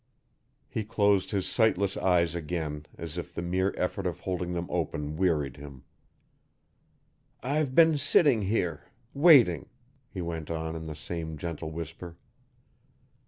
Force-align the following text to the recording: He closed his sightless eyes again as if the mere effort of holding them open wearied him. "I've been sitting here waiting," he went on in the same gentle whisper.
He 0.67 0.83
closed 0.83 1.29
his 1.29 1.45
sightless 1.47 1.95
eyes 1.95 2.33
again 2.33 2.87
as 2.97 3.19
if 3.19 3.31
the 3.35 3.43
mere 3.43 3.71
effort 3.77 4.07
of 4.07 4.21
holding 4.21 4.53
them 4.53 4.65
open 4.71 5.15
wearied 5.15 5.57
him. 5.57 5.83
"I've 7.43 7.75
been 7.75 7.99
sitting 7.99 8.41
here 8.41 8.85
waiting," 9.13 9.69
he 10.09 10.23
went 10.23 10.49
on 10.49 10.75
in 10.75 10.87
the 10.87 10.95
same 10.95 11.37
gentle 11.37 11.69
whisper. 11.69 12.17